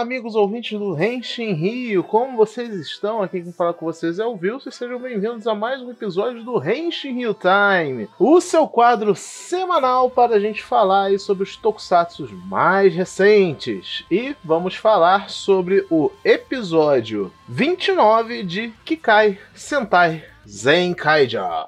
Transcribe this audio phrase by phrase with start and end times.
[0.00, 3.22] Olá, amigos ouvintes do Renshin Rio, como vocês estão?
[3.22, 6.42] Aqui quem fala com vocês é o Wilson e sejam bem-vindos a mais um episódio
[6.42, 12.26] do Renshin Rio Time, o seu quadro semanal para a gente falar sobre os tokusatsu
[12.46, 14.02] mais recentes.
[14.10, 21.66] E vamos falar sobre o episódio 29 de Kikai Sentai Zenkaija.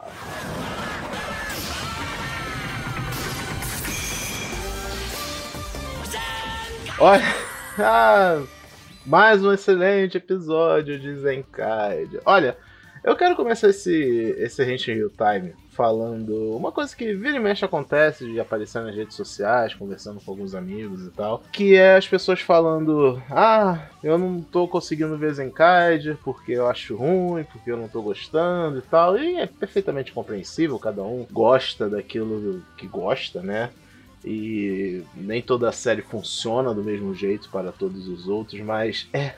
[6.98, 7.41] Olha.
[7.78, 8.42] Ah,
[9.06, 12.20] mais um excelente episódio de Zenkaido.
[12.24, 12.56] Olha,
[13.02, 17.64] eu quero começar esse, esse Henshin Real Time falando uma coisa que vira e mexe
[17.64, 22.06] acontece de aparecer nas redes sociais, conversando com alguns amigos e tal, que é as
[22.06, 27.76] pessoas falando: "Ah, eu não tô conseguindo ver Zenkaiger porque eu acho ruim, porque eu
[27.78, 29.16] não tô gostando e tal".
[29.16, 33.70] E é perfeitamente compreensível, cada um gosta daquilo que gosta, né?
[34.24, 39.34] E nem toda a série funciona do mesmo jeito para todos os outros, mas é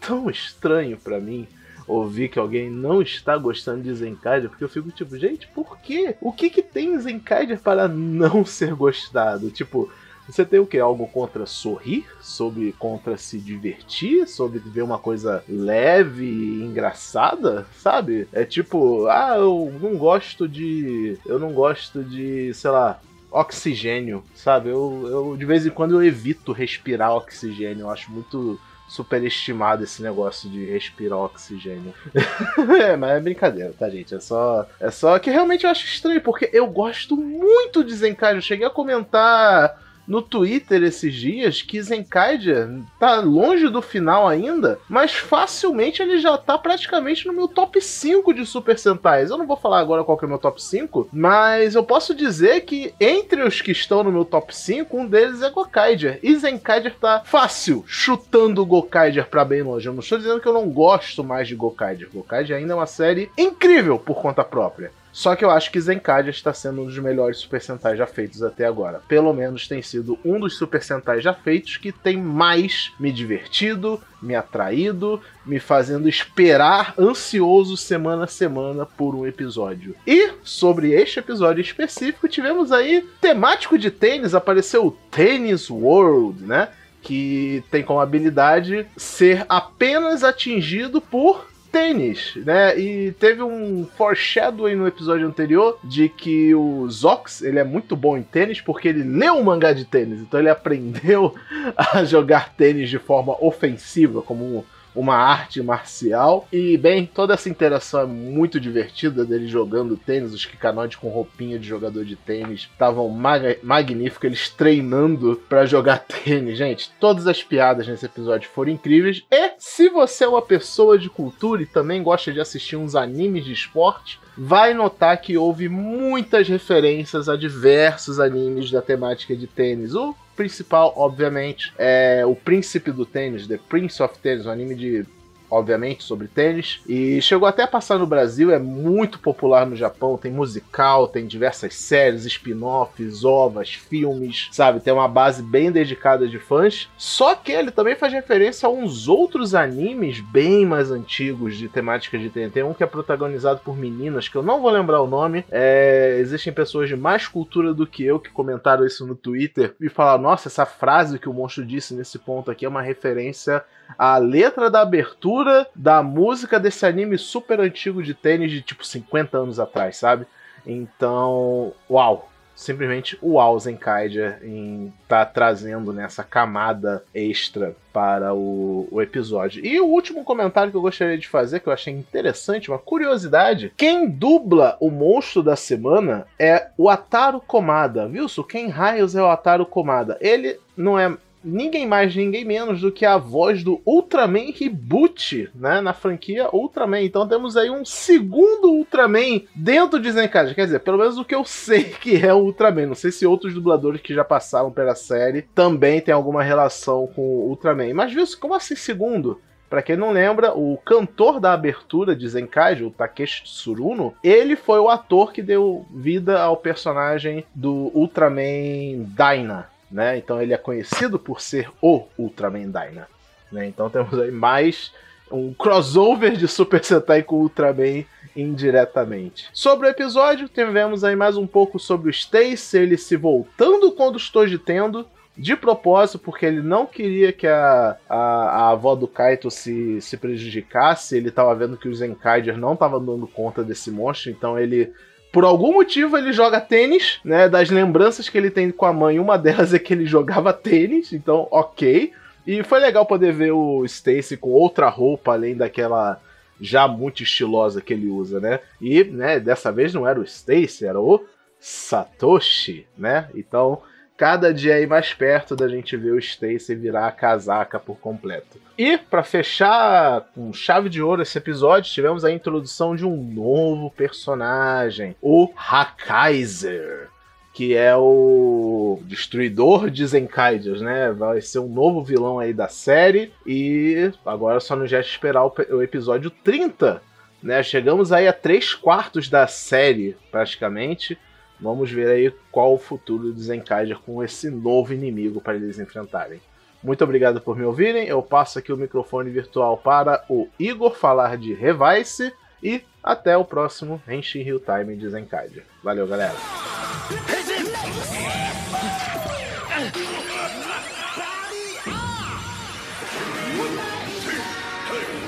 [0.00, 1.46] tão estranho para mim
[1.86, 6.14] ouvir que alguém não está gostando de Zenkaiger, porque eu fico tipo, gente, por quê?
[6.20, 7.18] O que que tem em
[7.62, 9.50] para não ser gostado?
[9.50, 9.90] Tipo,
[10.28, 10.78] você tem o que?
[10.78, 12.06] Algo contra sorrir?
[12.20, 14.28] Sobre contra se divertir?
[14.28, 17.66] Sobre ver uma coisa leve e engraçada?
[17.78, 18.28] Sabe?
[18.30, 21.16] É tipo, ah, eu não gosto de.
[21.24, 24.70] Eu não gosto de, sei lá, oxigênio, sabe?
[24.70, 30.02] Eu, eu de vez em quando eu evito respirar oxigênio, eu acho muito superestimado esse
[30.02, 31.92] negócio de respirar oxigênio.
[32.82, 34.14] é, mas é brincadeira, tá, gente?
[34.14, 38.34] É só, é só que realmente eu acho estranho, porque eu gosto muito de Zenkai.
[38.34, 44.80] Eu cheguei a comentar no Twitter esses dias que Zenkaiger tá longe do final ainda,
[44.88, 49.30] mas facilmente ele já tá praticamente no meu top 5 de Super Sentais.
[49.30, 52.14] Eu não vou falar agora qual que é o meu top 5, mas eu posso
[52.14, 56.18] dizer que entre os que estão no meu top 5, um deles é Gokaiger.
[56.22, 59.86] E Zenkaiger tá fácil, chutando o Gokaiger pra bem longe.
[59.86, 62.08] Eu não estou dizendo que eu não gosto mais de Gokaiger.
[62.12, 64.90] Gokaiger ainda é uma série incrível por conta própria.
[65.18, 68.40] Só que eu acho que Zenkadia está sendo um dos melhores Super Sentais já feitos
[68.40, 69.02] até agora.
[69.08, 74.00] Pelo menos tem sido um dos Super Sentais já feitos que tem mais me divertido,
[74.22, 79.96] me atraído, me fazendo esperar ansioso semana a semana por um episódio.
[80.06, 86.68] E sobre este episódio específico, tivemos aí temático de tênis, apareceu o Tennis World, né?
[87.02, 92.78] Que tem como habilidade ser apenas atingido por tênis, né?
[92.78, 98.16] E teve um foreshadowing no episódio anterior de que o Zox, ele é muito bom
[98.16, 101.34] em tênis porque ele leu um mangá de tênis, então ele aprendeu
[101.76, 104.64] a jogar tênis de forma ofensiva, como
[104.98, 106.48] uma arte marcial.
[106.52, 111.56] E, bem, toda essa interação é muito divertida dele jogando tênis, os Kikanoid com roupinha
[111.56, 116.58] de jogador de tênis estavam mag magníficos, eles treinando para jogar tênis.
[116.58, 119.22] Gente, todas as piadas nesse episódio foram incríveis.
[119.30, 123.44] E se você é uma pessoa de cultura e também gosta de assistir uns animes
[123.44, 129.94] de esporte, vai notar que houve muitas referências a diversos animes da temática de tênis.
[129.94, 135.04] O principal, obviamente, é o Príncipe do Tênis, The Prince of Tennis, um anime de
[135.50, 136.80] obviamente, sobre tênis.
[136.86, 140.18] E chegou até a passar no Brasil, é muito popular no Japão.
[140.18, 144.80] Tem musical, tem diversas séries, spin-offs, ovas, filmes, sabe?
[144.80, 146.88] Tem uma base bem dedicada de fãs.
[146.96, 152.18] Só que ele também faz referência a uns outros animes bem mais antigos de temática
[152.18, 152.28] de.
[152.28, 155.44] Tem um que é protagonizado por meninas, que eu não vou lembrar o nome.
[155.50, 156.18] É...
[156.20, 160.22] Existem pessoas de mais cultura do que eu que comentaram isso no Twitter e falaram:
[160.22, 163.64] nossa, essa frase que o monstro disse nesse ponto aqui é uma referência
[163.96, 169.38] à letra da abertura da música desse anime super antigo de tênis de tipo 50
[169.38, 170.26] anos atrás, sabe?
[170.66, 172.28] Então, uau!
[172.58, 179.64] Simplesmente uau, Zenkaiger em tá trazendo nessa né, camada extra para o, o, episódio.
[179.64, 183.72] E o último comentário que eu gostaria de fazer, que eu achei interessante, uma curiosidade:
[183.76, 188.06] quem dubla o monstro da semana é o Ataru Komada.
[188.06, 190.18] Wilson, quem raios é o Ataru Komada?
[190.20, 191.16] Ele não é
[191.48, 195.80] ninguém mais, ninguém menos do que a voz do Ultraman Reboot, né?
[195.80, 197.02] Na franquia Ultraman.
[197.02, 200.54] Então temos aí um segundo Ultraman dentro de Zenkaiger.
[200.54, 202.86] Quer dizer, pelo menos o que eu sei que é o Ultraman.
[202.86, 207.22] Não sei se outros dubladores que já passaram pela série também têm alguma relação com
[207.22, 207.94] o Ultraman.
[207.94, 209.40] Mas viu, como assim segundo?
[209.68, 214.78] Para quem não lembra, o cantor da abertura de Zenkaijo, o Takeshi Tsuruno, ele foi
[214.78, 220.18] o ator que deu vida ao personagem do Ultraman Dyna, né?
[220.18, 223.08] Então ele é conhecido por ser o Ultraman Dyna.
[223.50, 223.66] Né?
[223.66, 224.92] Então temos aí mais
[225.30, 228.04] um crossover de Super Sentai com Ultraman
[228.34, 229.48] indiretamente.
[229.52, 234.16] Sobre o episódio, tivemos aí mais um pouco sobre o Stacy, ele se voltando contra
[234.16, 235.06] os Tojitendo,
[235.38, 240.16] de propósito, porque ele não queria que a, a, a avó do Kaito se, se
[240.16, 241.16] prejudicasse.
[241.16, 244.92] Ele tava vendo que os Zenkaiger não estavam dando conta desse monstro, então ele
[245.32, 247.48] por algum motivo ele joga tênis, né?
[247.48, 251.12] Das lembranças que ele tem com a mãe, uma delas é que ele jogava tênis,
[251.12, 252.12] então ok.
[252.46, 256.20] E foi legal poder ver o Stacy com outra roupa além daquela
[256.60, 258.60] já muito estilosa que ele usa, né?
[258.80, 261.24] E, né, dessa vez não era o Stacy, era o
[261.60, 263.28] Satoshi, né?
[263.34, 263.80] Então,
[264.18, 268.60] cada dia aí mais perto da gente ver o Stacy virar a casaca por completo.
[268.76, 273.90] E para fechar com chave de ouro esse episódio, tivemos a introdução de um novo
[273.92, 277.08] personagem, o Hakaiser,
[277.54, 281.12] que é o destruidor de Zenkaiders, né?
[281.12, 285.82] Vai ser um novo vilão aí da série e agora só nos resta esperar o
[285.82, 287.00] episódio 30,
[287.40, 287.62] né?
[287.62, 291.16] Chegamos aí a três quartos da série, praticamente.
[291.60, 296.40] Vamos ver aí qual o futuro do Zenkaiger com esse novo inimigo para eles enfrentarem.
[296.82, 298.06] Muito obrigado por me ouvirem.
[298.06, 302.32] Eu passo aqui o microfone virtual para o Igor falar de Revice
[302.62, 305.64] e até o próximo Henshin Hill Time de Zenkaiger.
[305.82, 306.34] Valeu, galera!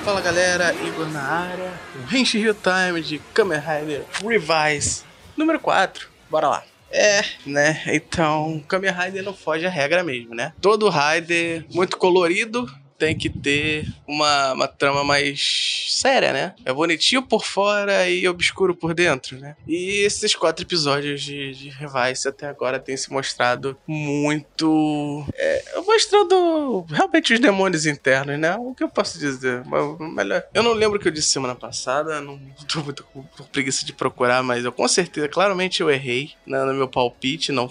[0.04, 1.72] Fala galera, Igor na área,
[2.12, 5.04] Henshin Hill Time de Kamen Rider Revise
[5.36, 6.64] número 4 bora lá.
[6.92, 7.82] É, né?
[7.86, 10.52] Então, Kamen Rider não foge à regra mesmo, né?
[10.60, 12.66] Todo Rider muito colorido,
[13.00, 16.54] tem que ter uma, uma trama mais séria, né?
[16.66, 19.56] É bonitinho por fora e obscuro por dentro, né?
[19.66, 25.24] E esses quatro episódios de, de Revice até agora têm se mostrado muito.
[25.34, 28.54] É, mostrando realmente os demônios internos, né?
[28.56, 29.62] O que eu posso dizer?
[29.98, 30.44] Melhor.
[30.52, 32.38] Eu não lembro o que eu disse semana passada, não
[32.68, 36.74] tô muito com preguiça de procurar, mas eu com certeza, claramente eu errei né, no
[36.74, 37.70] meu palpite, não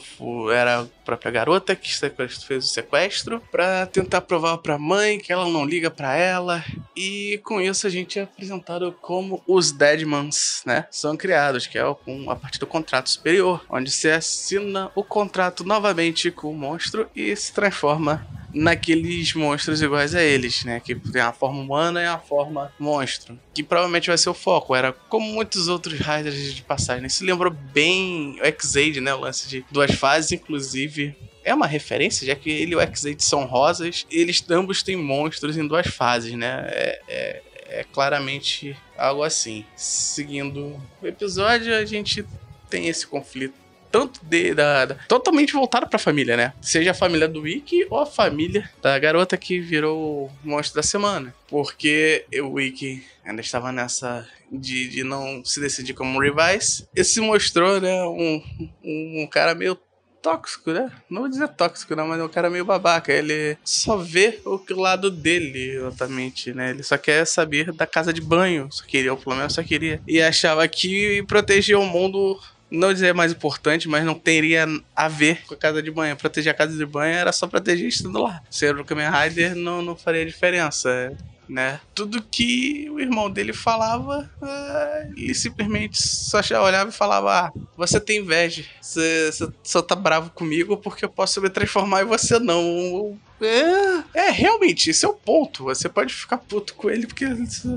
[0.52, 5.48] era a própria garota que fez o sequestro, para tentar provar pra mãe que ela
[5.48, 6.64] não liga para ela.
[6.96, 10.86] E com isso a gente é apresentado como os Deadmans, né?
[10.90, 16.32] São criados, que é a partir do contrato superior, onde se assina o contrato novamente
[16.32, 20.80] com o monstro e se transforma naqueles monstros iguais a eles, né?
[20.80, 23.40] Que tem a forma humana e a forma monstro.
[23.54, 24.76] Que provavelmente vai ser o foco.
[24.76, 27.06] Era como muitos outros Riders de passagem.
[27.06, 29.14] Isso lembrou bem o X-Aid, né?
[29.14, 31.16] O lance de duas fases, inclusive
[31.50, 35.58] é uma referência, já que ele e o X-8 são rosas, eles ambos têm monstros
[35.58, 36.68] em duas fases, né?
[36.70, 39.66] É, é, é claramente algo assim.
[39.76, 42.24] Seguindo o episódio, a gente
[42.70, 43.56] tem esse conflito
[43.92, 46.54] tanto de, da, da, totalmente voltado para a família, né?
[46.62, 50.84] Seja a família do Wiki ou a família da garota que virou o monstro da
[50.84, 51.34] semana.
[51.48, 56.88] Porque o Wiki ainda estava nessa de, de não se decidir como Revise.
[56.96, 58.44] Esse se mostrou, né, um,
[58.84, 59.76] um, um cara meio
[60.22, 60.92] tóxico, né?
[61.10, 63.12] Não vou dizer tóxico, não, mas é um cara meio babaca.
[63.12, 66.72] Ele só vê o lado dele, exatamente, né?
[66.72, 68.68] Ele só quer saber da casa de banho.
[68.72, 70.02] Só queria, o problema só queria.
[70.08, 72.40] E achava que proteger o mundo
[72.72, 76.16] não dizer mais importante, mas não teria a ver com a casa de banho.
[76.16, 78.42] Proteger a casa de banho era só proteger estando lá.
[78.50, 81.16] Ser o Kamen Rider não, não faria diferença
[81.50, 81.82] né?
[81.96, 88.00] Tudo que o irmão dele falava, uh, ele simplesmente só olhava e falava: ah, você
[88.00, 89.32] tem inveja, você,
[89.64, 93.18] só tá bravo comigo porque eu posso me transformar e você não.
[93.42, 95.64] É, é, realmente, esse é o ponto.
[95.64, 97.26] Você pode ficar puto com ele porque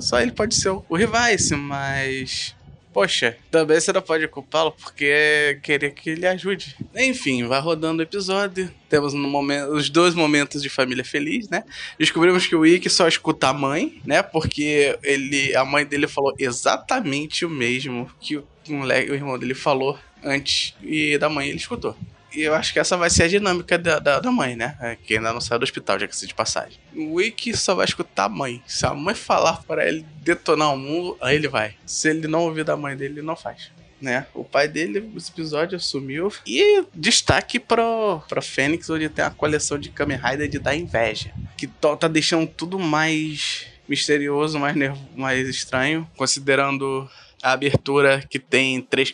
[0.00, 2.54] só ele pode ser o Revice, mas
[2.92, 6.76] Poxa, também você não pode culpá-lo porque querer que ele ajude.
[6.94, 8.70] Enfim, vai rodando o episódio.
[8.88, 11.64] Temos no momento, os dois momentos de família feliz, né?
[11.98, 14.22] Descobrimos que o Ikki só escuta a mãe, né?
[14.22, 19.98] Porque ele, a mãe dele falou exatamente o mesmo que o, o irmão dele falou
[20.22, 20.74] antes.
[20.82, 21.96] E da mãe ele escutou.
[22.34, 24.76] E eu acho que essa vai ser a dinâmica da, da, da mãe, né?
[24.80, 26.78] É, que ainda não saiu do hospital, já que se de passagem.
[26.94, 28.62] O Wiki só vai escutar a mãe.
[28.66, 31.74] Se a mãe falar para ele detonar o mundo, aí ele vai.
[31.84, 33.70] Se ele não ouvir da mãe dele, ele não faz.
[34.00, 34.26] Né?
[34.34, 36.32] O pai dele, esse episódio, assumiu.
[36.44, 41.32] E destaque pro, pro Fênix, onde tem a coleção de Kamen Rider de dar inveja.
[41.56, 44.74] Que tá deixando tudo mais misterioso, mais,
[45.14, 47.06] mais estranho, considerando
[47.42, 49.12] a abertura que tem três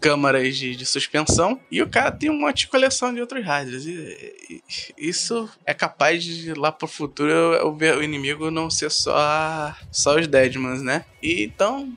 [0.00, 3.86] câmaras de, de, suspensão, e o cara tem um monte de coleção de outros Riders.
[3.86, 4.62] E, e,
[4.98, 7.32] isso é capaz de lá pro futuro
[7.66, 11.04] o, o inimigo não ser só, só os Deadmans, né?
[11.20, 11.92] E então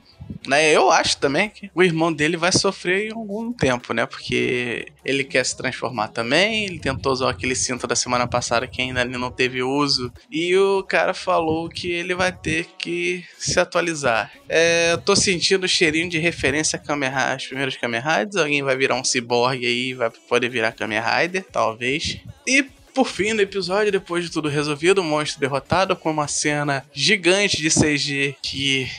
[0.46, 0.70] Né?
[0.70, 4.06] Eu acho também que o irmão dele vai sofrer em algum tempo, né?
[4.06, 6.64] Porque ele quer se transformar também.
[6.64, 10.12] Ele tentou usar aquele cinto da semana passada que ainda não teve uso.
[10.30, 14.32] E o cara falou que ele vai ter que se atualizar.
[14.48, 18.36] É, eu tô sentindo o cheirinho de referência a Kamen Rider, os primeiros Kamen Riders.
[18.36, 22.18] Alguém vai virar um cyborg aí, vai poder virar Kamen Rider, talvez.
[22.46, 22.64] E
[22.96, 27.58] por fim do episódio, depois de tudo resolvido, o monstro derrotado com uma cena gigante
[27.58, 28.90] de CG que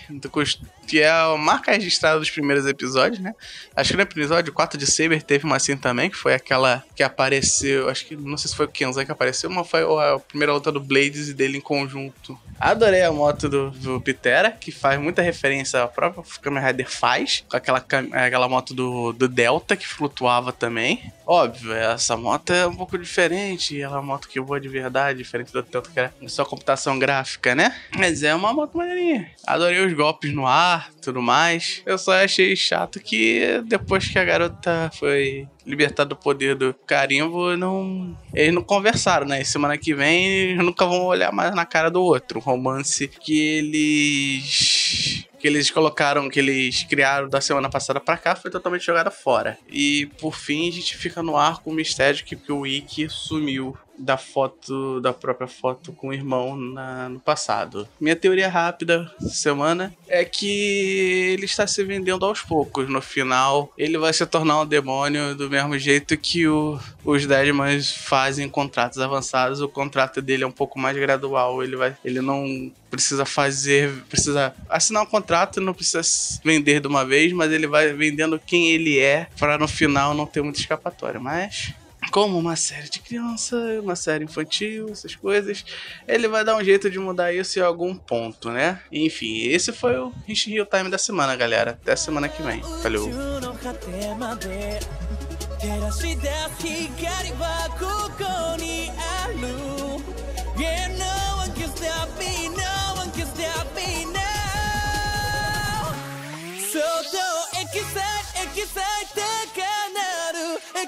[0.87, 3.35] que é a marca registrada dos primeiros episódios, né?
[3.75, 7.03] Acho que no episódio 4 de Saber teve uma assim também, que foi aquela que
[7.03, 10.53] apareceu, acho que não sei se foi o Kenzan que apareceu, mas foi a primeira
[10.53, 12.39] luta do Blades e dele em conjunto.
[12.59, 17.43] Adorei a moto do, do Pitera, que faz muita referência ao próprio Kamen Rider faz,
[17.49, 21.11] com aquela, aquela moto do, do Delta que flutuava também.
[21.25, 25.19] Óbvio, essa moto é um pouco diferente, ela é uma moto que voa de verdade,
[25.19, 27.75] diferente do Delta que era só computação gráfica, né?
[27.95, 29.29] Mas é uma moto maneirinha.
[29.45, 31.81] Adorei os golpes no ar, tudo mais.
[31.85, 37.55] Eu só achei chato que depois que a garota foi libertada do poder do carimbo,
[37.57, 38.17] não.
[38.33, 39.43] Eles não conversaram, né?
[39.43, 42.39] semana que vem nunca vão olhar mais na cara do outro.
[42.39, 48.35] Um romance que eles que eles colocaram, que eles criaram da semana passada pra cá,
[48.35, 49.57] foi totalmente jogada fora.
[49.69, 53.07] E por fim, a gente fica no ar com o mistério que, que o Ikki
[53.09, 57.87] sumiu da foto, da própria foto com o irmão na, no passado.
[57.99, 62.87] Minha teoria rápida semana é que ele está se vendendo aos poucos.
[62.89, 67.91] No final, ele vai se tornar um demônio do mesmo jeito que o, os Deadmans
[67.91, 69.61] fazem contratos avançados.
[69.61, 71.63] O contrato dele é um pouco mais gradual.
[71.63, 76.01] Ele vai, ele não precisa fazer, precisa assinar um contrato, não precisa
[76.43, 80.25] vender de uma vez, mas ele vai vendendo quem ele é para no final não
[80.25, 81.19] ter muita escapatória.
[81.19, 81.73] Mas
[82.11, 85.65] como uma série de criança, uma série infantil, essas coisas,
[86.07, 88.81] ele vai dar um jeito de mudar isso em algum ponto, né?
[88.91, 91.71] Enfim, esse foi o Rich Hill Time da semana, galera.
[91.71, 92.61] Até semana que vem.
[92.81, 93.09] Valeu!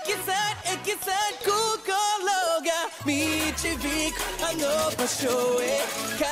[0.09, 1.93] エキサイエキサイ心
[2.65, 2.73] が
[3.05, 3.77] 導
[4.11, 4.63] くあの
[4.97, 5.29] 場所
[5.61, 5.85] へ
[6.17, 6.25] 駆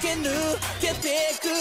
[0.00, 0.30] け抜
[0.80, 1.53] けてく。